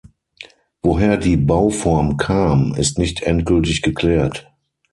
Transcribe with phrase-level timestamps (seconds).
[0.81, 4.49] Woher die Bauform kam, ist nicht endgültig geklärt.